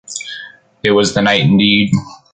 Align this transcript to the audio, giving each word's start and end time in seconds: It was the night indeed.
It 0.83 0.89
was 0.93 1.13
the 1.13 1.21
night 1.21 1.41
indeed. 1.41 1.91